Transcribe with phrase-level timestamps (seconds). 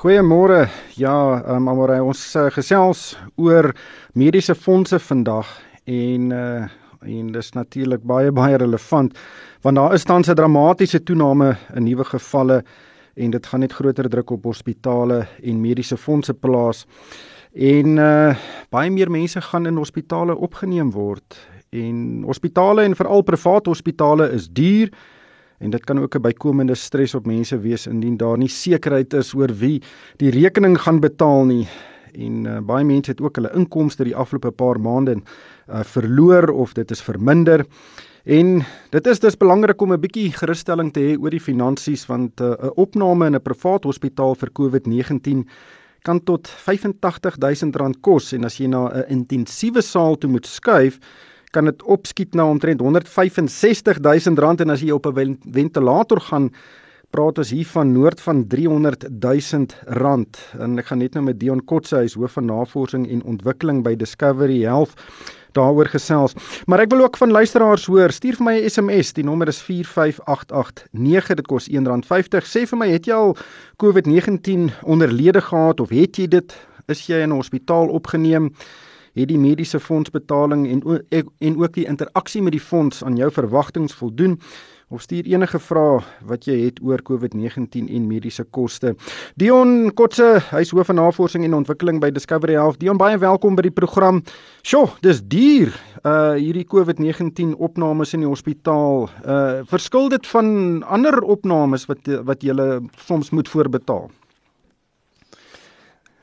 [0.00, 0.64] Goeiemôre.
[0.96, 3.66] Ja, um, maar ons uh, gesels oor
[4.16, 5.50] mediese fondse vandag
[5.84, 6.68] en uh
[7.00, 9.14] en dis natuurlik baie baie relevant
[9.64, 12.62] want daar is tans 'n dramatiese toename in nuwe gevalle
[13.16, 16.86] en dit gaan net groter druk op hospitale en mediese fondse plaas.
[17.52, 18.34] En uh
[18.70, 21.36] baie meer mense gaan in hospitale opgeneem word
[21.70, 24.88] en hospitale en veral private hospitale is duur
[25.60, 29.34] en dit kan ook 'n bykomende stres op mense wees indien daar nie sekerheid is
[29.34, 29.82] oor wie
[30.16, 31.68] die rekening gaan betaal nie.
[32.12, 35.20] En uh, baie mense het ook hulle inkomste die afgelope paar maande
[35.68, 37.66] uh, verloor of dit is verminder.
[38.24, 42.40] En dit is dus belangrik om 'n bietjie gerusstelling te hê oor die finansies want
[42.40, 45.48] uh, 'n opname in 'n privaat hospitaal vir COVID-19
[46.02, 48.32] kan tot R85000 kos.
[48.32, 50.98] En as jy na 'n intensiewe saal toe moet skuif
[51.50, 56.50] kan dit opskiet na omtrent 165 000 rand en as jy op 'n ventilator gaan
[57.10, 61.40] praat ons hier van noord van 300 000 rand en ek gaan net nou met
[61.40, 64.94] Dion Kotse hy is hoof van navorsing en ontwikkeling by Discovery Health
[65.52, 66.34] daaroor gesels.
[66.66, 69.62] Maar ek wil ook van luisteraars hoor, stuur vir my 'n SMS, die nommer is
[69.62, 72.46] 45889, dit kos R1.50.
[72.46, 73.36] Sê vir my, het jy al
[73.82, 76.54] COVID-19 onderlede gehad of het jy dit?
[76.86, 78.54] Is jy in 'n hospitaal opgeneem?
[79.14, 80.82] Het die mediese fondsbetaling en
[81.38, 84.38] en ook die interaksie met die fonds aan jou verwagtinge voldoen
[84.90, 88.96] of stuur enige vrae wat jy het oor COVID-19 en mediese koste.
[89.38, 92.80] Dion Kotse, hy's hoof van navorsing en ontwikkeling by Discovery Health.
[92.82, 94.22] Dion, baie welkom by die program.
[94.66, 95.74] Sjoe, dis duur.
[96.02, 99.06] Uh hierdie COVID-19 opnames in die hospitaal.
[99.22, 102.56] Uh verskil dit van ander opnames wat wat jy
[103.06, 104.10] soms moet voorbetaal?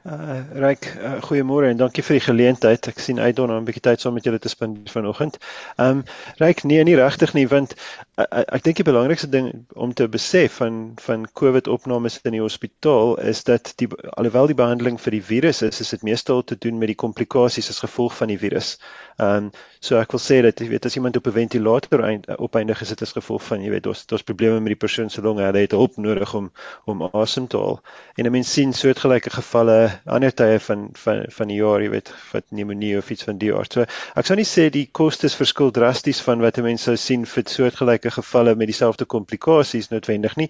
[0.07, 2.87] Uh Ryk, uh, goeiemôre en dankie vir die geleentheid.
[2.87, 5.35] Ek sien uit daarna om 'n bietjie tyd saam met julle te spandeer vanoggend.
[5.75, 6.03] Um
[6.39, 7.75] Ryk, nee, nie regtig nie, want
[8.17, 13.11] ek dink die belangrikste ding om te besef van van COVID opnames in die hospitaal
[13.21, 13.85] is dat die
[14.17, 17.69] alhoewel die behandeling vir die virus is, is dit meestal te doen met die komplikasies
[17.69, 18.79] as gevolg van die virus.
[19.21, 22.81] Um so ek wil sê dat jy weet as iemand op 'n ventilator eind, opeindig
[22.81, 25.45] is dit as gevolg van jy weet daar's daar's probleme met die persoon se longe,
[25.45, 26.49] hulle het hulp nodig om
[26.85, 27.79] om asem te haal.
[28.17, 32.49] En mense sien soortgelyke gevalle ander tye van van van die jaar, jy weet, wat
[32.49, 33.73] pneumonie of iets van die aard.
[33.73, 33.85] So
[34.15, 38.06] ek sou nie sê die kostes verskil drasties van wat mense sou sien vir soortgelyke
[38.11, 40.49] gevalle met dieselfde komplikasies noodwendig nie.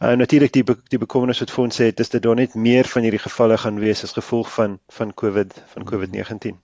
[0.00, 3.22] Uh natuurlik die die bekommernis wat fonds sê, dis dit daar net meer van hierdie
[3.22, 6.56] gevalle gaan wees as gevolg van van COVID van COVID-19.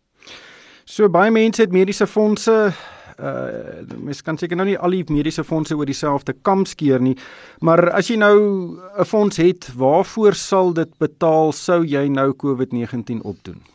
[0.84, 2.72] So baie mense het mediese fondse
[3.19, 7.16] uh mens kan seker nou nie al die mediese fondse oor dieselfde kam skeer nie,
[7.60, 13.22] maar as jy nou 'n fonds het, waarvoor sal dit betaal sou jy nou COVID-19
[13.22, 13.72] opdoen?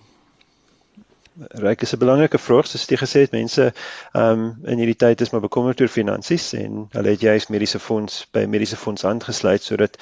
[1.37, 3.73] Ryk is 'n belangrike vraag, soos jy gesê het, mense
[4.13, 8.25] um, in hierdie tyd is maar bekommerd oor finansies en hulle het juist mediese fonds
[8.33, 9.99] by mediese fonds aangesluit sodat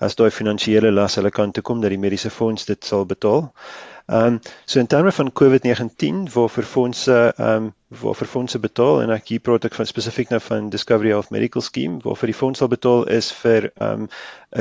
[0.00, 3.52] as daai finansiële las hulle kan toe kom dat die mediese fonds dit sal betaal.
[4.08, 8.58] Ehm um, so in terme van COVID-19 waar vir fondse ehm um, waar vir fondse
[8.58, 12.16] betaal en ek hier praat ek van spesifiek nou van Discovery Health Medical Scheme waar
[12.16, 14.08] vir die fonds sal betaal is vir ehm um,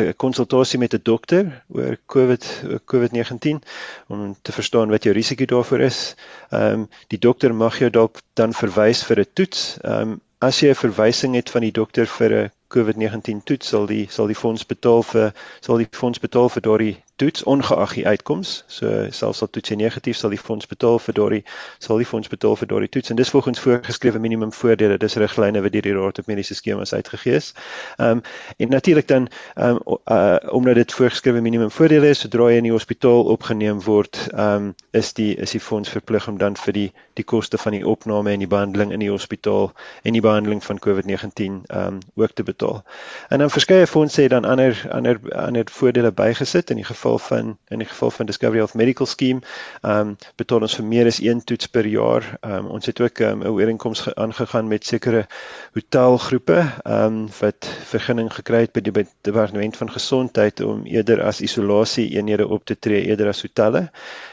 [0.03, 2.49] 'n konsultasie met 'n dokter oor COVID
[2.91, 3.63] COVID-19
[4.07, 6.15] om te verstaan wat jou risiko daarvoor is.
[6.51, 9.77] Ehm um, die dokter mag jou dalk dan verwys vir 'n toets.
[9.83, 13.85] Ehm um, as jy 'n verwysing het van die dokter vir 'n COVID-19 toets sal
[13.87, 18.05] die sal die fonds betaal vir sal die fonds betaal vir daardie toets ongeag die
[18.07, 18.63] uitkoms.
[18.67, 21.43] So selfs al toets jy negatief sal die fonds betaal vir daardie
[21.83, 24.97] sal die fonds betaal vir daardie toets en dis volgens voorgeskrewe minimum voordele.
[25.01, 27.53] Dis riglyne wat deur die Raad op Mediese Skemas uitgegee is.
[27.97, 28.21] Ehm um,
[28.57, 32.69] en natuurlik dan ehm um, uh, omdat dit voorgeskrewe minimum voordele is, sodra jy in
[32.69, 36.73] die hospitaal opgeneem word, ehm um, is die is die fonds verplig om dan vir
[36.73, 39.71] die die koste van die opname en die behandeling in die hospitaal
[40.03, 42.83] en die behandeling van COVID-19 ehm um, ook te betaal.
[43.29, 47.19] En dan verskeie fondse het dan ander ander ander voordele bygesit in die geval geval
[47.19, 49.41] van in die geval van Discovery Health Medical Scheme,
[49.81, 52.37] ehm um, betaal ons vir meer as een toets per jaar.
[52.41, 55.27] Ehm um, ons het ook ehm, 'n um, ooreenkoms aangegaan met sekere
[55.73, 61.41] hotelgroepe ehm um, wat vergunning gekry het by die departement van gesondheid om eerder as
[61.41, 63.91] isolasie eenhede op te tree eerder as hotelle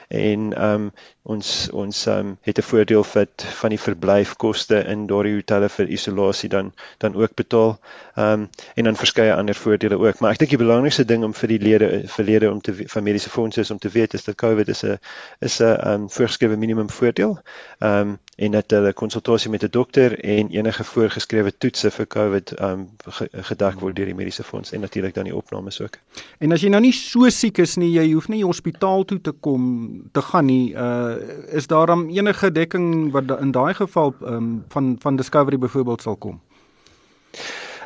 [0.08, 0.92] en ehm um,
[1.24, 6.48] ons ons um, het 'n voordeel wat van die verblyfkoste in daardie hotelle vir isolasie
[6.48, 7.78] dan dan ook betaal.
[8.14, 10.18] Ehm um, en dan verskeie ander voordele ook.
[10.18, 13.30] Maar ek dink die belangrikste ding om vir die lede verlede om te van mediese
[13.30, 14.98] fondse is om te weet is dat COVID is 'n
[15.38, 17.40] is 'n um, voorgeskrewe minimum voordeel.
[17.78, 22.52] Ehm um, en dat hulle konsultasie met 'n dokter en enige voorgeskrewe toetse vir COVID
[22.52, 22.88] ehm um,
[23.32, 25.98] gedek word deur die mediese fonds en natuurlik dan die opnames ook.
[26.38, 29.32] En as jy nou nie so siek is nie, jy hoef nie hospitaal toe te
[29.32, 30.74] kom te gaan nie.
[30.74, 31.13] Uh
[31.46, 36.16] is daar dan enige dekking wat in daai geval um, van van Discovery byvoorbeeld sal
[36.16, 36.40] kom?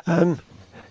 [0.03, 0.37] Ehm um,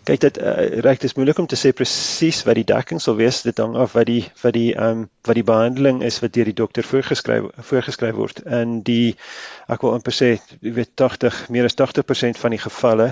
[0.09, 0.53] kyk dit uh,
[0.85, 3.43] reik dis moeilik om te sê presies wat die dekking sal wees.
[3.45, 6.49] Dit hang af wat die wat die ehm um, wat die behandeling is wat deur
[6.49, 8.41] die dokter voorgeskryf voorgeskryf word.
[8.59, 9.17] En die
[9.69, 10.31] ek wil amper sê
[10.65, 13.11] jy weet 80 meer as 80% van die gevalle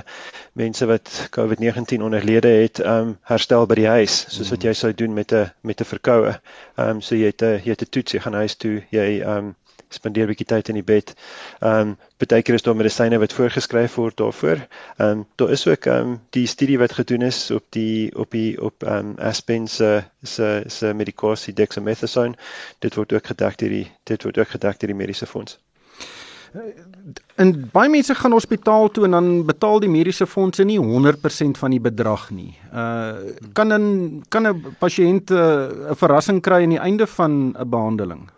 [0.57, 4.95] mense wat COVID-19 onderlede het ehm um, herstel by die huis soos wat jy sou
[4.97, 6.33] doen met 'n met 'n verkoue.
[6.77, 9.21] Ehm um, so jy het 'n jy het 'n toets jy gaan huis toe jy
[9.21, 9.55] ehm um,
[9.88, 11.15] spandeer 'n bietjie tyd in die bed.
[11.61, 14.67] Ehm um, baie keer is daar medisyne wat voorgeskryf word daarvoor.
[14.97, 18.31] Ehm um, daar is ook ehm um, die studie wat gedoen is op die op
[18.31, 22.35] die op ehm um, Aspen se se se medikasie dexamethasone.
[22.79, 25.59] Dit word ook gedek deur die dit word ook gedek deur die mediese fonds.
[27.37, 31.75] En baie mense gaan hospitaal toe en dan betaal die mediese fondse nie 100% van
[31.75, 32.59] die bedrag nie.
[32.73, 33.12] Uh
[33.53, 37.69] kan 'n kan 'n pasiënt uh, 'n uh, verrassing kry aan die einde van 'n
[37.69, 38.31] behandeling?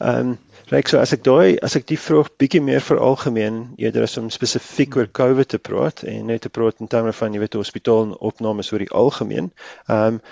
[0.00, 0.38] Ehm um,
[0.70, 4.14] reik so as ek daai as ek die vraag bietjie meer vir algemeen eerder as
[4.20, 7.58] om spesifiek oor COVID te praat en net te praat in terme van jy weet
[7.58, 9.50] hospitaal en opnames oor die algemeen.
[9.88, 10.22] Ehm um,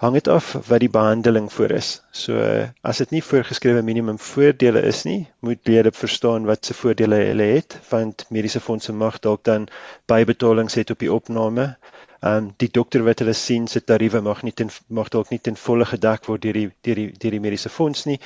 [0.00, 1.88] hang dit af wat die behandeling voor is.
[2.16, 2.40] So
[2.80, 7.48] as dit nie voorgeskrewe minimum voordele is nie, moet lede verstaan wat se voordele hulle
[7.50, 9.68] het want mediese fondse mag dalk dan
[10.08, 11.74] bybetalings het op die opname
[12.20, 15.40] Ehm um, die dokter wat hulle sien se tariewe mag nie ten mag dalk nie
[15.40, 18.18] ten volle gedek word deur die deur die deur die mediese fonds nie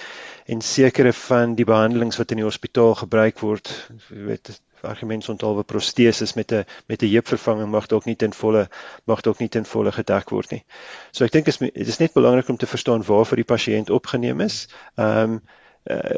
[0.50, 3.70] en sekere van die behandelings wat in die hospitaal gebruik word,
[4.10, 4.50] weet
[4.84, 8.68] argumente ontalwe proteses met 'n met 'n heupvervanging mag dalk nie ten volle
[9.06, 10.64] mag dalk nie ten volle gedek word nie.
[11.12, 14.40] So ek dink dit is, is net belangrik om te verstaan waarvoor die pasiënt opgeneem
[14.40, 14.68] is.
[14.96, 15.42] Ehm um,
[15.90, 16.16] uh,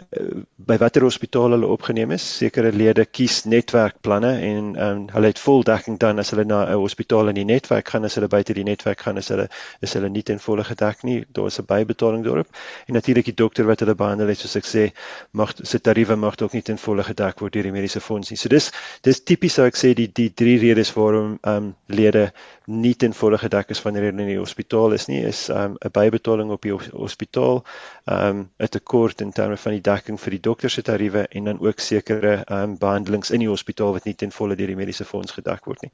[0.57, 2.25] by watter hospitaal hulle opgeneem is.
[2.39, 7.29] Sekere lede kies netwerkplanne en um, hulle het voldekking dan as hulle na 'n hospitaal
[7.29, 9.49] in die netwerk gaan, as hulle buite die netwerk gaan, is hulle
[9.81, 11.25] is hulle nie ten volle gedek nie.
[11.33, 12.49] Daar is 'n bybetaling daarop.
[12.87, 14.93] En natuurlik die dokter wat hulle behandel het, soos ek sê,
[15.33, 18.37] mag se tariewe mag ook nie ten volle gedek word deur die mediese fonds nie.
[18.37, 18.73] So dis
[19.03, 22.33] dis tipies sou ek sê die die drie redes waarom ehm um, lede
[22.67, 25.77] nie ten volle gedek is wanneer hulle in die hospitaal is nie, is ehm um,
[25.85, 27.65] 'n bybetaling op die hospitaal,
[28.05, 31.45] ehm um, 'n tekort in terme van die dekking vir die dokter se tariewe en
[31.45, 34.77] dan ook sekere ehm um, behandelings in die hospitaal wat nie ten volle deur die
[34.77, 35.91] mediese fonds gedek word nie.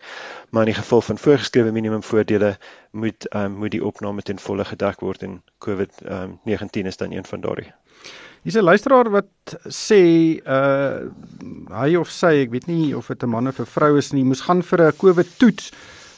[0.51, 2.57] Maar in die geval van voorgeskrewe minimum voordele
[2.91, 6.87] moet ehm um, moet die opname ten volle gedek word en COVID ehm um, 19
[6.87, 7.73] is dan een van daardie.
[8.43, 10.03] Hier's 'n luisteraar wat sê
[10.47, 11.01] uh
[11.71, 14.25] hy of sy, ek weet nie of dit 'n man of 'n vrou is nie,
[14.25, 15.71] moes gaan vir 'n COVID toets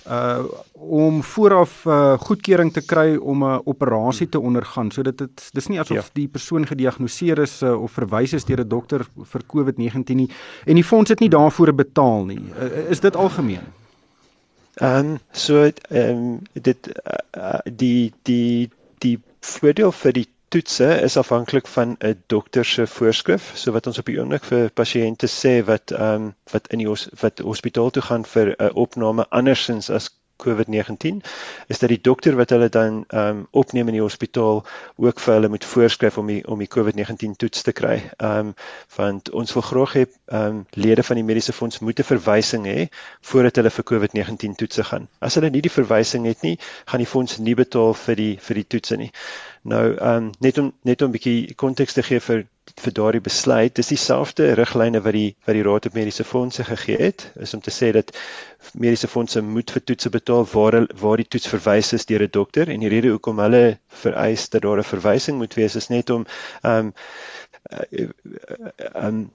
[0.08, 5.66] uh om vooraf uh goedkeuring te kry om 'n operasie te ondergaan sodat dit dis
[5.66, 6.12] nie asof ja.
[6.12, 10.30] die persoon gediagnoseer is uh, of verwys is deur 'n dokter vir COVID-19 nie
[10.66, 12.42] en die fonds het nie daarvoor betaal nie.
[12.60, 13.64] Uh, is dit algemeen?
[14.74, 20.88] Ehm um, so ehm um, dit uh, uh, die die die voordeel vir die toetse
[21.02, 23.52] is afhanklik van 'n dokter se voorskrif.
[23.54, 26.88] So wat ons op die oomblik vir pasiënte sê wat ehm um, wat in die
[26.88, 30.10] hos, wat hospitaal toe gaan vir 'n uh, opname andersins as
[30.44, 31.22] COVID-19
[31.66, 34.64] is dat die dokter wat hulle dan ehm um, opneem in die hospitaal
[34.96, 37.96] ook vir hulle moet voorskryf om die om die COVID-19 toets te kry.
[38.16, 38.54] Ehm um,
[38.96, 42.66] want ons wil graag hê ehm um, lede van die mediese fonds moet 'n verwysing
[42.66, 42.86] hê
[43.20, 45.08] voordat hulle vir COVID-19 toetse gaan.
[45.18, 48.54] As hulle nie die verwysing het nie, gaan die fonds nie betaal vir die vir
[48.54, 49.12] die toetse nie.
[49.64, 52.42] Nou ehm um, net om net om 'n bietjie konteks te gee vir
[52.84, 56.98] vir daardie besluit, dis dieselfde riglyne wat die wat die Raad op Mediese Fondse gegee
[57.00, 58.12] het, is om te sê dat
[58.72, 62.68] mediese fondse moet vir toetse betaal waar waar die toets verwys is deur 'n dokter.
[62.68, 66.26] En die rede hoekom hulle vereis dat daar 'n verwysing moet wees is net om
[66.62, 66.92] ehm um,
[67.80, 69.30] ehm um,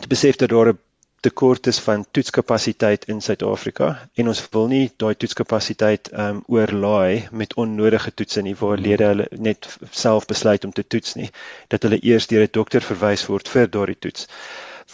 [0.00, 0.78] te besef dat daar 'n
[1.20, 7.28] tekort is van toetskapasiteit in Suid-Afrika en ons wil nie daai toetskapasiteit ehm um, oorlaai
[7.30, 11.30] met onnodige toetse nie waar lede hulle net self besluit om te toets nie.
[11.68, 14.28] Dat hulle eers deur 'n dokter verwys word vir daardie toets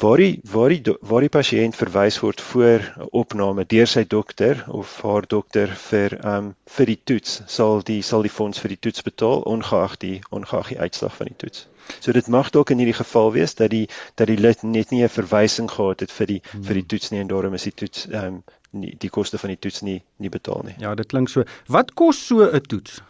[0.01, 4.95] waar die waar die waar die pasiënt verwys word voor opname deur sy dokter of
[5.03, 8.81] haar dokter vir ehm um, vir die toets sal die sal die fonds vir die
[8.87, 11.67] toets betaal ongeag die ongeag die uitslag van die toets.
[12.01, 15.03] So dit mag dalk in hierdie geval wees dat die dat die lid net nie
[15.05, 16.65] 'n verwysing gehad het vir die hmm.
[16.65, 19.53] vir die toets nie en daarom is die toets ehm um, nie die koste van
[19.53, 20.77] die toets nie nie betaal nie.
[20.79, 21.45] Ja, dit klink so.
[21.69, 23.03] Wat kos so 'n toets?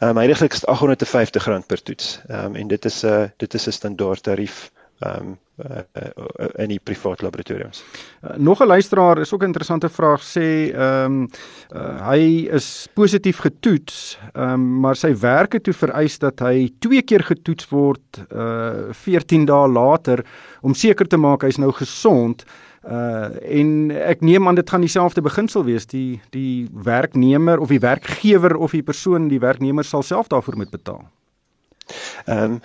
[0.00, 2.20] Ehm um, eintlik is dit R850 per toets.
[2.28, 4.70] Ehm um, en dit is 'n uh, dit is 'n standaard tarief
[5.06, 7.84] um, uh, uh, in die privaat laboratoriums.
[8.22, 11.28] Uh, nog 'n luisteraar is ook 'n interessante vraag sê ehm um,
[11.74, 16.72] uh, hy is positief getoets, ehm um, maar sy werk het toe vereis dat hy
[16.78, 20.24] twee keer getoets word uh 14 dae later
[20.60, 22.44] om seker te maak hy's nou gesond.
[22.84, 27.80] Uh en ek neem aan dit gaan dieselfde beginsel wees die die werknemer of die
[27.80, 31.04] werkgewer of die persoon die werknemer sal self daarvoor moet betaal.
[32.26, 32.60] Ehm um,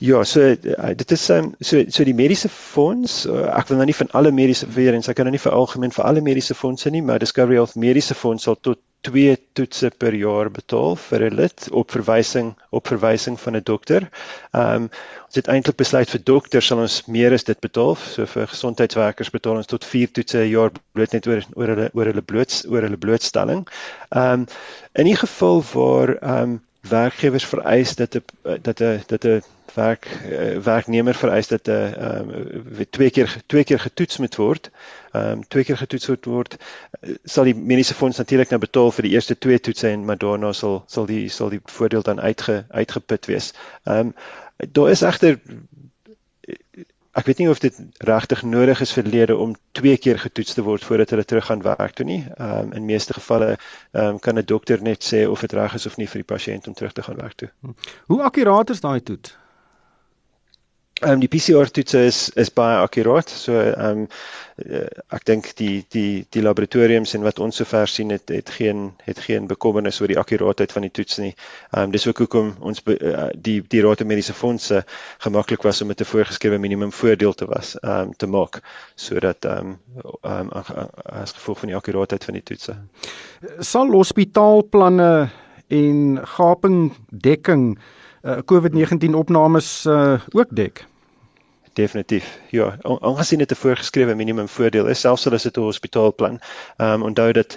[0.00, 3.86] Ja, so uh, dit is um, so so die mediese fonds, uh, ek wil nou
[3.90, 6.54] nie van alle mediese weer en ek kan nou nie vir algemeen vir alle mediese
[6.56, 11.24] fondse nie, maar Discovery Health mediese fonds sal tot twee toetse per jaar betaal vir
[11.26, 14.08] 'n lid op verwysing op verwysing van 'n dokter.
[14.54, 14.88] Ehm um,
[15.26, 17.94] ons het eintlik besluit vir dokters sal ons meer as dit betaal.
[17.96, 21.90] So vir gesondheidswerkers betaal ons tot 4 toetse 'n jaar bloot net oor oor hulle
[21.92, 23.68] oor hulle bloot oor hulle blootstelling.
[24.16, 24.46] Ehm um,
[24.94, 28.22] in die geval waar ehm um, werkgewers vereis dat 'n
[28.62, 29.42] dat 'n dat 'n
[29.74, 34.70] werk uh, werknemer vereis dat 'n uh, um, twee keer twee keer getoets moet word.
[35.12, 36.56] Ehm um, twee keer getoets moet word,
[37.00, 40.18] uh, sal die mediese fonds natuurlik nou betaal vir die eerste twee toetse en maar
[40.18, 43.52] daarna sal sal die sal die voordeel dan uitge uitgeput wees.
[43.84, 44.14] Ehm um,
[44.72, 45.40] daar is egter
[47.18, 47.76] ek weet nie of dit
[48.06, 51.62] regtig nodig is vir lede om twee keer getoets te word voordat hulle terug gaan
[51.62, 52.22] werk toe nie.
[52.36, 55.74] Ehm um, in meeste gevalle ehm um, kan 'n dokter net sê of dit reg
[55.74, 57.50] is of nie vir die pasiënt om terug te gaan werk toe.
[58.06, 59.36] Hoe akkuraat is daai toets?
[61.00, 63.30] Ehm um, die PCR toets is is baie akkuraat.
[63.32, 64.08] So ehm um,
[65.16, 69.22] ek dink die die die laboratoriums en wat ons sover sien het het geen het
[69.24, 71.30] geen bekommernis oor die akkuraatheid van die toets nie.
[71.70, 74.82] Ehm um, dis ook hoekom ons be, uh, die die Raad Mediese Fondse
[75.24, 78.60] gemaklik was om met 'n voorgeskrewe minimum voordeel te was ehm um, te maak
[78.94, 80.52] sodat ehm um, um,
[81.04, 82.76] as gevolg van die akkuraatheid van die toetse.
[83.58, 85.30] Sal hospitaalplanne
[85.68, 87.78] en gaping dekking
[88.22, 90.89] uh, COVID-19 opnames uh, ook dek?
[91.72, 92.40] Definitief.
[92.50, 96.40] Ja, aangesien dit 'n voorgeskrewe minimum voordeel is, selfs al is dit 'n hospitaalplan.
[96.76, 97.56] Ehm um, onthou dat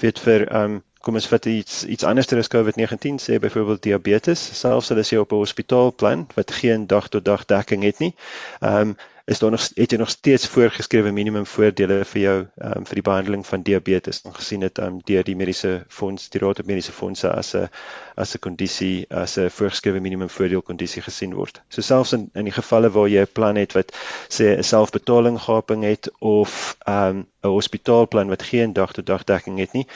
[0.00, 3.82] weet vir ehm um, kom ons vat iets iets anders ter as COVID-19 sê byvoorbeeld
[3.82, 7.98] diabetes, selfs al is jy op 'n hospitaalplan wat geen dag tot dag dekking het
[7.98, 8.14] nie.
[8.60, 12.86] Ehm um, is daar nog het jy nog steeds voorgeskrewe minimum voordele vir jou um,
[12.86, 16.66] vir die behandeling van diabetes aangesien dit um, deur die mediese fonds die raad op
[16.66, 17.68] mediese fondse as 'n
[18.16, 21.62] as 'n kondisie as 'n voorgeskrewe minimum voordeel kondisie gesien word.
[21.68, 23.92] So selfs in in die gevalle waar jy 'n plan het wat
[24.28, 29.24] sê 'n selfbetaling gaping het of ehm, 'n um, hospitaalplan wat geen dag tot dag
[29.24, 29.86] dekking het nie,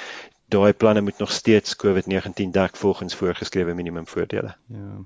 [0.49, 4.55] daai planne moet nog steeds COVID-19 dek volgens voorgeskrewe minimum voordele.
[4.67, 5.05] Ja.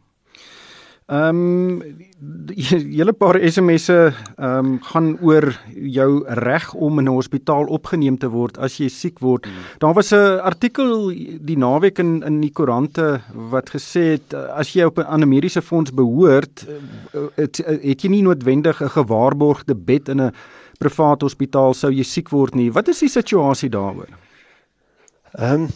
[1.11, 1.83] Ehm um,
[2.95, 8.29] julle paar SMS'e ehm um, gaan oor jou reg om in 'n hospitaal opgeneem te
[8.31, 9.45] word as jy siek word.
[9.45, 9.65] Hmm.
[9.79, 14.85] Daar was 'n artikel die naweek in in die koerante wat gesê het as jy
[14.85, 16.67] op 'n ander mediese fonds behoort,
[17.35, 20.33] het, het jy nie noodwendig 'n gewaarborgde bed in 'n
[20.79, 22.73] privaat hospitaal sou jy siek word nie.
[22.73, 24.09] Wat is die situasie daaroor?
[25.33, 25.69] Ehm um,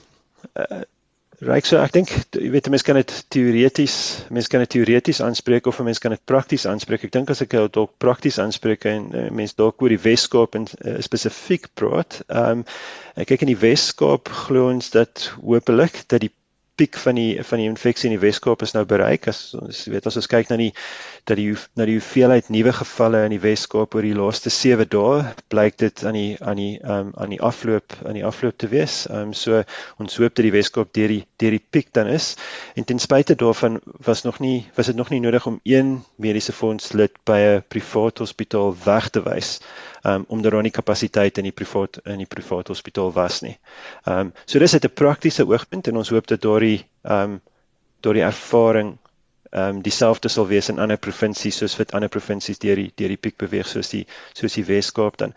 [1.44, 3.94] Ryk so ek dink jy weet mense kan dit teoreties
[4.32, 7.04] mense kan dit teoreties aanspreek of mense kan dit prakties aanspreek.
[7.04, 10.56] Ek dink as ek dit dalk prakties aanspreek en uh, mense dalk oor die Weskaap
[10.56, 12.22] en uh, spesifiek praat.
[12.28, 12.64] Ehm um,
[13.20, 16.32] ek kyk in die Weskaap glo ons dat hopelik dat die
[16.76, 19.28] piek van die van die infeksie in die Weskaap is nou bereik.
[19.30, 20.72] As ons weet as ons kyk na die
[21.28, 25.22] dat die na die hoeveelheid nuwe gevalle in die Weskaap oor die laaste 7 dae,
[25.52, 29.04] blyk dit aan die aan die um, aan die afloop aan die afloop te wees.
[29.10, 29.62] Ehm um, so
[30.02, 32.34] ons hoop dat die Weskaap deur die deur die piek dan is.
[32.74, 36.52] En ten spyte daarvan was nog nie was dit nog nie nodig om een mediese
[36.52, 39.60] fonds lid by 'n privaat hospitaal weg te wys
[40.06, 43.58] um, omdat daar nie kapasiteit in die privaat in die privaat hospitaal was nie.
[44.04, 47.40] Ehm um, so dis uit 'n praktiese oogpunt en ons hoop dat daardie ehm um,
[48.00, 48.98] daardie ervaring
[49.54, 53.12] ehm um, dieselfde sal wees in ander provinsies soos wat ander provinsies deur die deur
[53.14, 55.34] die piek beweeg soos die soos die Wes-Kaap dan.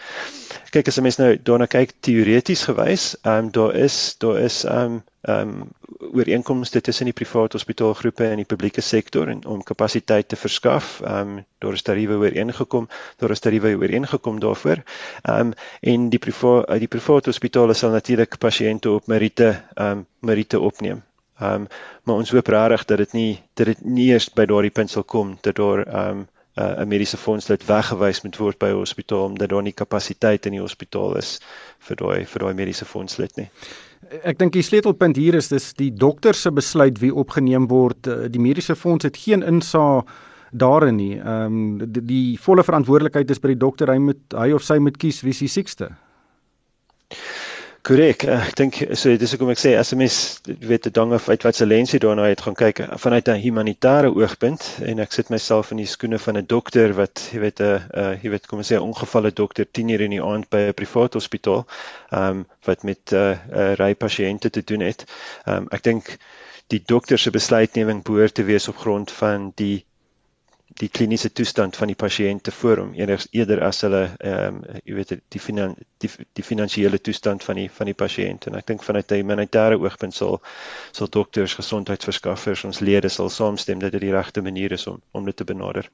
[0.74, 4.64] Kyk as 'n mens nou daarna kyk teoreties gewys, ehm um, daar is daar is
[4.66, 5.70] ehm um, ehm um,
[6.18, 11.02] ooreenkomste tussen die private hospitaalgroepe en die publieke sektor en om kapasiteit te verskaf.
[11.02, 14.84] Ehm um, daar is tariewe ooreengekom, daar is tariewe ooreengekom daarvoor.
[15.22, 20.06] Ehm um, en die private die private hospitale sal natuurlik pasiënte op meriete ehm um,
[20.20, 21.04] meriete opneem.
[21.40, 21.68] Ehm um,
[22.04, 25.04] maar ons hoop regtig dat dit nie dat dit nie eers by daardie punt sal
[25.04, 26.28] kom dat daar ehm um,
[26.58, 30.52] 'n mediese fonds lid weggewys moet word by 'n hospitaal omdat daar nie kapasiteit in
[30.52, 31.40] die hospitaal is
[31.80, 33.50] vir daai vir daai mediese fonds lid nie.
[34.24, 38.08] Ek dink die sleutelpunt hier is dis die dokter se besluit wie opgeneem word.
[38.08, 40.04] Eh, die mediese fonds het geen insaag
[40.52, 41.20] daarin nie.
[41.20, 43.92] Ehm um, die, die volle verantwoordelikheid is by die dokter.
[43.92, 45.92] Hy moet hy of sy moet kies wie die siekste.
[47.88, 48.26] Korrek.
[48.28, 51.30] Eh, ek dink so dis hoekom ek sê as 'n mens weet 'n ding of
[51.30, 55.14] uit wat se lens jy daarna het gaan kyk vanuit 'n humanitêre oogpunt en ek
[55.16, 58.48] sit myself in die skoene van 'n dokter wat jy weet 'n uh, jy weet
[58.48, 61.64] kom ons sê 'n ongevalle dokter 10 uur in die aand by 'n privaat hospitaal
[62.12, 65.08] ehm um, wat met 'n uh, uh, ry pasiënte te doen het.
[65.46, 66.18] Ehm um, ek dink
[66.68, 69.86] die dokter se besluitneming behoort te wees op grond van die
[70.78, 74.98] die kliniese toestand van die pasiënte voor hom eerder eerder as hulle ehm um, jy
[74.98, 78.84] weet die finan, die die finansiële toestand van die van die pasiënt en ek dink
[78.86, 80.42] vanuit 'n humanitêre oogpunt sal
[80.92, 85.26] sal dokters, gesondheidsverskaffers, ons lede sal saamstem dat dit die regte manier is om om
[85.26, 85.90] dit te benader.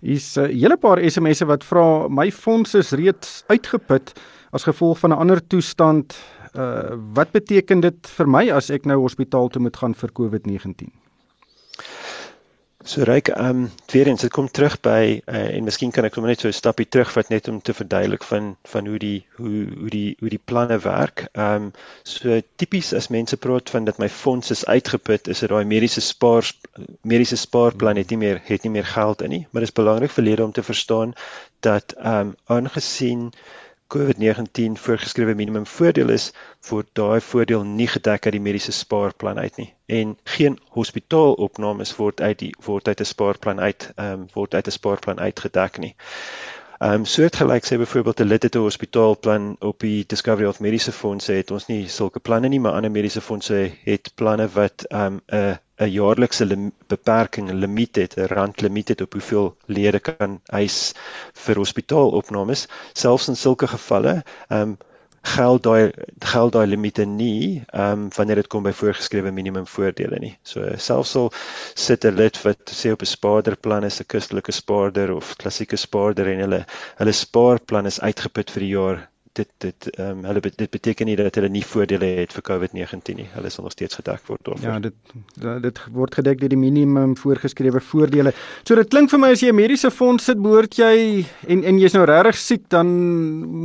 [0.00, 4.12] Is 'n uh, hele paar SMS'e wat vra my fonds is reeds uitgeput
[4.52, 6.16] as gevolg van 'n ander toestand.
[6.54, 11.07] Uh wat beteken dit vir my as ek nou hospitaal toe moet gaan vir COVID-19?
[12.88, 16.14] So ryk ehm um, weer eens dit kom terug by uh, en miskien kan ek
[16.16, 19.66] sommer net so 'n stapie terugvat net om te verduidelik van van hoe die hoe
[19.80, 21.26] hoe die hoe die planne werk.
[21.32, 21.66] Ehm um,
[22.02, 26.00] so tipies as mense praat van dat my fonds is uitgeput, is dit daai mediese
[26.00, 26.48] spaar
[27.02, 30.16] mediese spaarplan het nie meer het nie meer geld in nie, maar dit is belangrik
[30.16, 31.12] vir lede om te verstaan
[31.60, 33.32] dat ehm um, aangesien
[33.94, 36.32] COVID-19 voorgeskrewe minimum voordeel is,
[36.68, 39.68] word daai voordeel nie gedek uit die mediese spaarplan uit nie.
[39.86, 44.66] En geen hospitaalopnames word uit die word uit 'n spaarplan uit ehm um, word uit
[44.66, 45.94] 'n spaarplan uitgedek nie.
[46.78, 50.92] Ehm um, soortgelyk sê byvoorbeeld 'n lid het 'n hospitaalplan op die Discovery Health Mediese
[50.92, 55.12] Fondse het ons nie sulke planne nie, maar ander mediese fondse het planne wat ehm
[55.12, 56.44] um, 'n 'n jaarlikse
[56.92, 60.94] beperking, 'n limiet het, 'n randlimiet het op hoeveel lede kan eis
[61.44, 62.66] vir hospitaalopnames.
[62.92, 64.78] Selfs in sulke gevalle, ehm um,
[65.22, 65.92] geld daai
[66.32, 70.34] geld daai limite nie ehm um, wanneer dit kom by voorgeskrewe minimum voordele nie.
[70.42, 71.30] So selfs al
[71.74, 76.32] sit 'n lid wat sê op 'n spaarderplan is 'n kustelike spaarder of klassieke spaarder
[76.32, 76.64] en hulle
[77.00, 79.08] hulle spaarplan is uitgeput vir die jaar
[79.38, 83.18] dit dit ehm um, hulle dit beteken nie dat hulle nie voordele het vir COVID-19
[83.20, 83.26] nie.
[83.34, 84.68] Hulle sal nog steeds gedek word daarvoor.
[84.68, 84.94] Ja, dit
[85.64, 88.34] dit word gedek deur die minimum voorgeskrewe voordele.
[88.64, 91.78] So dit klink vir my as jy 'n mediese fonds sit, behoort jy en en
[91.78, 92.86] jy's nou regtig siek, dan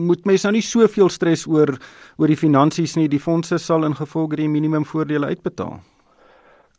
[0.07, 1.77] moet mens nou nie soveel stres oor
[2.17, 3.07] oor die finansies nie.
[3.07, 5.81] Die fondse sal ingevolge die minimum voordele uitbetaal.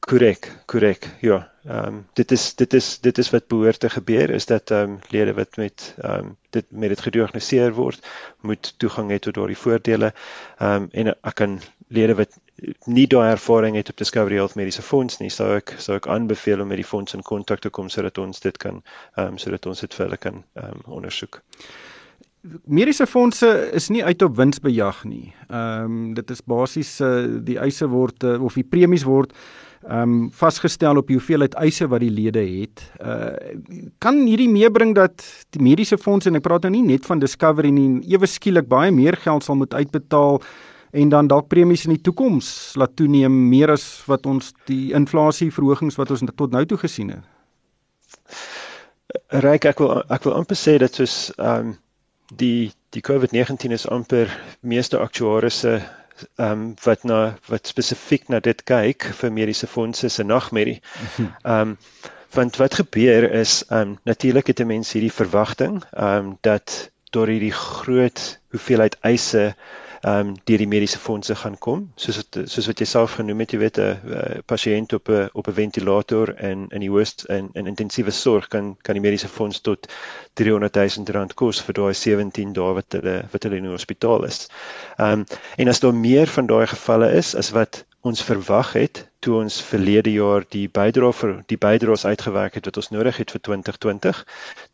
[0.04, 1.06] Korrek, korrek.
[1.20, 1.50] Ja.
[1.64, 4.90] Ehm um, dit is dit is dit is wat behoort te gebeur is dat ehm
[4.90, 8.06] um, lede wat met ehm um, dit met dit gediagnoseer word,
[8.40, 10.12] moet toegang hê tot daardie voordele.
[10.58, 12.36] Ehm um, en ek kan lede wat
[12.84, 16.60] nie daai ervaring het op Discovery Health Mediese Fonds nie, sou ek sou ek aanbeveel
[16.60, 18.82] om met die fonds in kontak te kom sodat ons dit kan
[19.16, 21.40] ehm um, sodat ons dit vir hulle kan ehm um, ondersoek.
[22.68, 25.32] Mediese fondse is nie uit op winsbejag nie.
[25.48, 29.32] Ehm um, dit is basies uh, die eise word uh, of die premies word
[29.84, 32.84] ehm um, vasgestel op die hoeveelheid eise wat die lede het.
[33.04, 33.32] Uh
[33.98, 37.70] kan hierdie meebring dat die mediese fondse en ek praat nou nie net van Discovery
[37.70, 40.40] nie, ewe skielik baie meer geld sal moet uitbetaal
[40.94, 45.98] en dan dalk premies in die toekoms laat toeneem meer as wat ons die inflasieverhogings
[46.00, 47.24] wat ons tot nou toe gesien het.
[49.44, 51.74] Ryk ek wil ek wil amper sê dat soos ehm um,
[52.32, 54.30] die die COVID-19 is amper
[54.62, 55.82] meeste aktuariese
[56.36, 60.80] ehm um, wat na wat spesifiek na dit kyk vir mediese fondse se nagmerrie.
[61.42, 61.78] Ehm um,
[62.34, 66.90] want wat gebeur is ehm um, natuurlik het 'n mens hierdie verwagting ehm um, dat
[67.10, 69.54] deur hierdie groot hoeveelheid eise
[70.04, 73.40] ehm um, deur die mediese fondse gaan kom soos het, soos wat jy self genoem
[73.44, 77.48] het jy weet 'n pasiënt op 'n op 'n ventilator en in die hoogst in
[77.54, 79.88] in intensiewe sorg kan kan die mediese fonds tot
[80.34, 84.24] 300 000 rand kos vir daai 17 dae wat hulle wat hulle in die hospitaal
[84.24, 84.48] is.
[84.98, 85.24] Ehm um,
[85.56, 89.54] en as daar meer van daai gevalle is as wat ons verwag het toe ons
[89.64, 94.20] verlede jaar die bydrae vir die bydraes uitgewerk het wat ons nodig het vir 2020,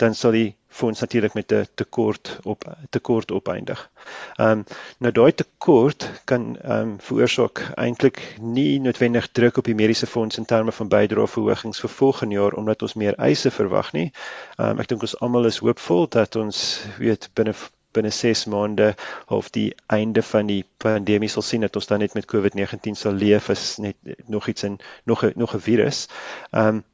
[0.03, 0.49] dan sal die
[0.81, 3.91] fonds natuurlik met 'n tekort op tekort opeindig.
[4.37, 4.65] Ehm um,
[4.99, 10.39] nou daai tekort kan ehm um, veroorsaak eintlik nie noodwendig druk op die mediese fonds
[10.39, 14.13] in terme van bydrae verhogings vir volgende jaar omdat ons meer eise verwag nie.
[14.59, 17.55] Ehm um, ek dink ons almal is hoopvol dat ons weet binne
[17.93, 18.95] binne 6 maande
[19.27, 23.13] of die einde van die pandemie sal sien dat ons dan net met COVID-19 sal
[23.13, 26.07] leef as net nog iets in nog nog 'n virus.
[26.51, 26.85] Ehm um,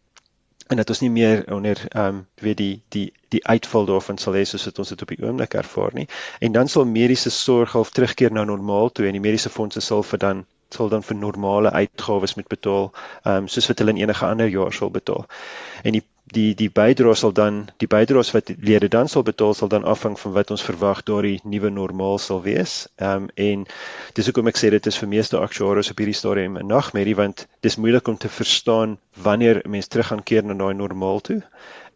[0.67, 4.35] en dat ons nie meer onder ehm um, weet die die die uitval daarvan sal
[4.35, 6.09] hê soos dit ons dit op die oomblik ervaar nie.
[6.39, 10.03] En dan sal mediese sorg half terugkeer na normaal toe en die mediese fondse sal
[10.03, 12.91] vir dan sal dan vir normale uitgawes moet betaal,
[13.23, 15.27] ehm um, soos wat hulle in enige ander jaar sal betaal.
[15.83, 19.69] En die die die bydraes sal dan die bydraes wat lede dan sal betaal sal
[19.69, 22.89] dan afhang van wat ons verwag daardie nuwe normaal sal wees.
[22.97, 23.67] Ehm um, en
[24.19, 27.47] dis hoekom ek sê dit is vir meeste aktuaries op hierdie stadium 'n nagmerrie want
[27.63, 31.43] dis moeilik om te verstaan wanneer mense terug gaan keer na daai normaal toe.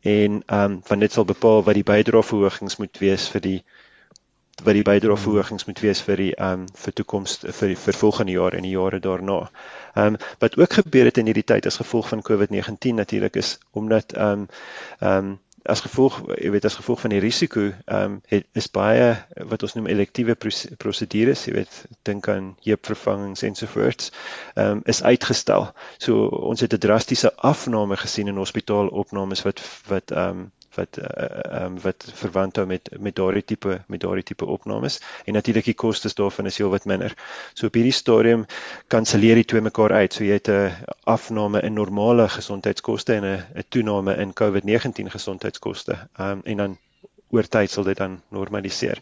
[0.02, 3.60] En ehm um, want dit sal bepaal wat die bydraeverhogings moet wees vir die
[4.64, 8.56] wat die bydraeverhogings moet wees vir die ehm um, vir toekoms vir vir volgende jaar
[8.56, 9.38] en die jare daarna.
[9.94, 13.58] Ehm um, wat ook gebeur het in hierdie tyd as gevolg van COVID-19 natuurlik is
[13.70, 14.48] omdat ehm um,
[15.00, 18.70] ehm um, as gevolg jy weet as gevolg van die risiko ehm um, het is
[18.72, 19.08] baie
[19.52, 24.12] wat ons noem elektiewe prosedures jy weet dink aan heupvervangings ensovoorts
[24.54, 25.70] ehm um, is uitgestel.
[25.98, 31.54] So ons het 'n drastiese afname gesien in hospitaalopnames wat wat ehm um, wat ehm
[31.54, 35.64] uh, um, wat verwant hou met met daardie tipe met daardie tipe opnames en natuurlik
[35.64, 37.14] die kostes daarvan is heelwat minder.
[37.54, 38.46] So op hierdie stadium
[38.86, 40.14] kanselleer die twee mekaar uit.
[40.14, 40.72] So jy het 'n
[41.04, 45.98] afname in normale gesondheidskoste en 'n toename in COVID-19 gesondheidskoste.
[46.16, 46.78] Ehm um, en dan
[47.30, 49.00] oor tyd sal dit dan normaliseer.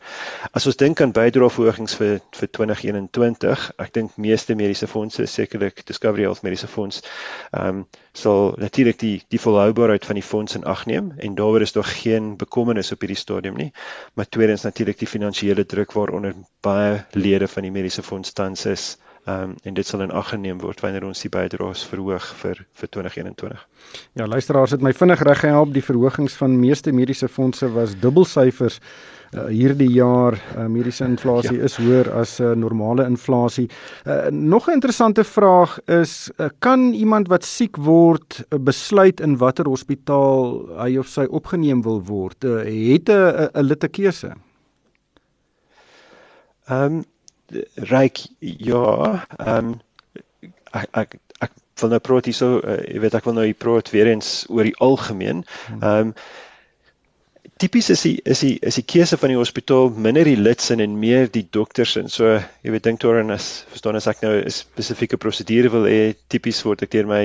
[0.53, 6.27] As ons dink aan bydraeverhogings vir vir 2021, ek dink meeste mediese fondse, sekerlik Discovery
[6.27, 7.03] Health Mediese Fonds,
[7.53, 7.87] ehm um,
[8.19, 11.87] sal natuurlik die die volhoubaarheid van die fonds in ag neem en daaroor is daar
[11.87, 13.71] geen bekommernis op hierdie stadium nie.
[14.15, 16.35] Maar tweedens natuurlik die finansiële druk waaronder
[16.67, 18.97] baie lede van die mediese fonds tans is
[19.29, 22.63] Ehm um, en dit sal in ag geneem word wanneer ons die bydraes verhoog vir
[22.81, 23.65] vir 2021.
[24.17, 25.75] Ja, luisteraars het my vinnig reg gehelp.
[25.75, 28.79] Die verhogings van meeste mediese fondse was dubbelsyfers.
[29.29, 31.67] Uh, hierdie jaar uh, mediese inflasie ja.
[31.69, 33.67] is hoër as uh, normale inflasie.
[34.07, 39.37] Uh, nog 'n interessante vraag is uh, kan iemand wat siek word uh, besluit in
[39.37, 42.45] watter hospitaal hy of sy opgeneem wil word?
[42.45, 44.33] Uh, het 'n 'n lid 'n keuse?
[46.69, 47.05] Ehm um,
[47.91, 48.85] ryk ja,
[49.39, 49.77] ehm um,
[50.73, 53.91] ek ek ek wil nou praat hierso, uh, jy weet ek wil nou hier praat
[53.95, 55.45] weer eens oor die algemeen.
[55.69, 55.83] Hmm.
[55.83, 56.15] Ehm um,
[57.59, 60.99] tipies is die is die is die keuse van die hospitaal minder die lidsin en
[61.01, 64.35] meer die dokters en so jy weet dink toe en as verstaan as ek nou
[64.39, 67.25] 'n spesifieke prosedure wil hê tipies word ek deur my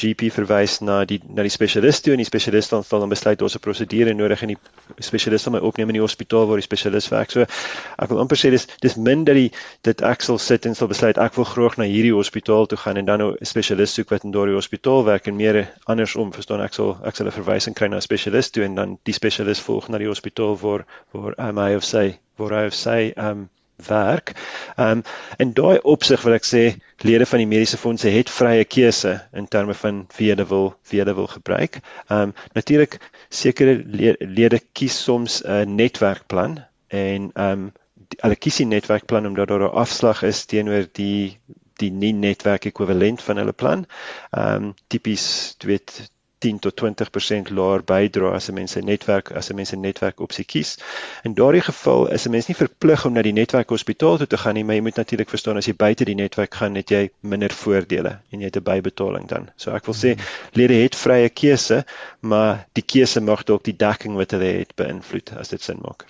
[0.00, 3.42] GP verwys na die na die spesialis toe en die spesialis dan sal dan besluit
[3.42, 4.58] ons 'n prosedure nodig en die
[5.04, 7.30] spesialis sal my opneem in die hospitaal waar die spesialis werk.
[7.30, 9.50] So ek wil amper sê dis dis min dat die
[9.82, 12.96] dit ek sal sit en sal besluit ek wil graag na hierdie hospitaal toe gaan
[12.96, 16.62] en dan nou 'n spesialis soek wat in daardie hospitaal werk en meer andersom verstaan
[16.62, 19.60] ek sal ek sal 'n verwysing kry na 'n spesialis toe en dan die spesialis
[19.60, 23.48] volg na die hospitaal waar waar um, hy of sy waar hy of sy um,
[23.76, 24.32] werk.
[24.76, 25.02] Ehm um,
[25.36, 26.62] en daai opsig wil ek sê
[27.02, 31.00] lede van die mediese fondse het vrye keuse in terme van wie hulle wil wie
[31.02, 31.80] hulle wil gebruik.
[32.08, 33.78] Ehm um, natuurlik sekere
[34.18, 36.58] lede kies soms 'n netwerkplan
[36.88, 37.72] en ehm um,
[38.20, 41.38] hulle kies die netwerkplan omdat daar 'n afslag is teenoor die
[41.82, 43.86] die nie netwerk ekwivalent van hulle plan.
[44.30, 46.11] Ehm um, tipies jy weet
[46.42, 50.20] 10 tot 20% laer bydra as 'n mens 'n netwerk as 'n mens 'n netwerk
[50.20, 50.76] opsie kies.
[51.24, 54.36] In daardie geval is 'n mens nie verplig om na die netwerk hospitaal toe te
[54.36, 57.10] gaan nie, maar jy moet natuurlik verstaan as jy buite die netwerk gaan, het jy
[57.20, 59.50] minder voordele en jy het 'n bybetaling dan.
[59.56, 60.18] So ek wil sê
[60.52, 61.84] lede het vrye keuse,
[62.20, 66.04] maar die keuse mag dalk die dekking wat hulle het beïnvloed as dit sin maak.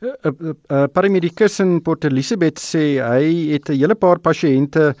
[0.00, 4.94] 'n uh, uh, uh, Paramedikus in Port Elizabeth sê hy het 'n hele paar pasiënte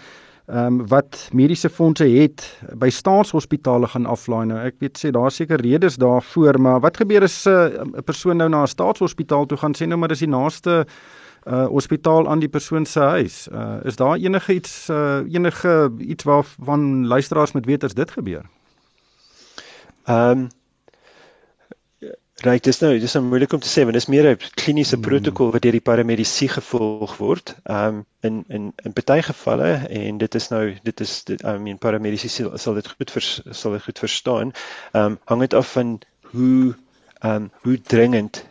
[0.46, 2.42] ehm um, wat mediese fondse het
[2.76, 4.58] by staatshospitale gaan aflaai nou.
[4.60, 8.36] Ek weet sê daar seker redes daarvoor maar wat gebeur as eh, 'n uh, persoon
[8.36, 9.74] nou na 'n staatshospitaal toe gaan?
[9.74, 10.86] Sê nou maar dis die naaste
[11.46, 13.48] uh hospitaal aan die persoon se huis.
[13.52, 18.44] Uh is daar enige iets uh enige iets waarvan luisteraars moet weet as dit gebeur?
[20.04, 20.48] Ehm um,
[22.44, 25.04] Right, dis nou, dis nou moeilik om te sê want dis meer 'n kliniese hmm.
[25.06, 27.54] protokol wat deur die paramedici gevolg word.
[27.64, 31.78] Um, in in in baie gevalle en dit is nou dit is dit I mean
[31.78, 34.52] paramedici sal, sal dit goed vers, sal dit goed verstaan.
[34.92, 35.98] Um, hang dit af van
[36.34, 36.74] hoe
[37.24, 38.44] um, hoe dringend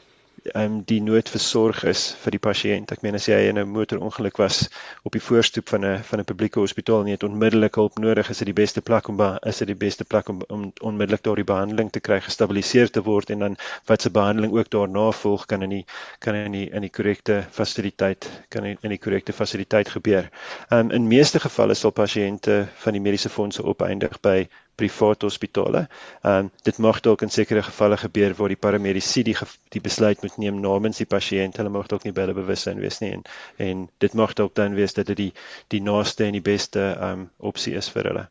[0.56, 2.92] um, die noodversorg is vir die pasiënt.
[2.96, 4.70] Ek meen as jy in 'n motorongeluk was
[5.04, 8.30] op die voorstoep van 'n van 'n publieke hospitaal en jy het onmiddellik hulp nodig,
[8.30, 11.44] is dit die beste plek om is dit die beste plek om om onmiddellik daardie
[11.44, 15.62] behandeling te kry, gestabiliseer te word en dan wat se behandeling ook daarna volg kan
[15.62, 15.86] in die
[16.20, 20.30] kan in die in die korrekte fasiliteit kan in die korrekte fasiliteit gebeur.
[20.70, 25.88] Um, in meeste gevalle sal pasiënte van die mediese fondse opeindig by privaat hospitale.
[26.24, 29.36] Ehm um, dit mag dalk in sekere gevalle gebeur waar die paramedici die
[29.70, 31.58] die besluit moet neem namens die pasiënt.
[31.58, 33.26] Hulle mag dalk nie by hulle bewussyn wees nie en
[33.58, 35.34] en dit mag dalk dan wees dat dit die
[35.68, 38.28] die naaste en die beste ehm um, opsie is vir hulle.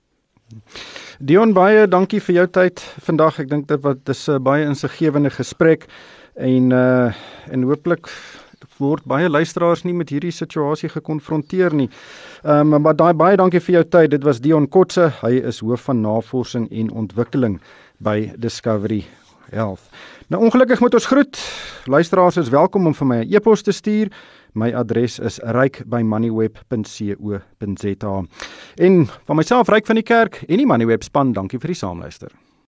[1.19, 3.39] Dion baie dankie vir jou tyd vandag.
[3.41, 5.87] Ek dink dit wat dis 'n baie insiggewende gesprek
[6.35, 7.13] en uh
[7.51, 8.09] en hooplik
[8.79, 11.89] word baie luisteraars nie met hierdie situasie gekonfronteer nie.
[12.43, 14.11] Ehm um, maar daai baie dankie vir jou tyd.
[14.11, 15.13] Dit was Dion Kotse.
[15.23, 17.61] Hy is hoof van navorsing en ontwikkeling
[17.99, 19.05] by Discovery
[19.51, 19.81] Health.
[20.29, 21.39] Nou ongelukkig moet ons groet.
[21.85, 24.09] Luisteraars is welkom om vir my 'n e e-pos te stuur.
[24.55, 28.25] My adres is ryk@moneyweb.co.za.
[28.77, 32.31] En van myself ryk van die kerk en die Moneyweb span, dankie vir die saamluister.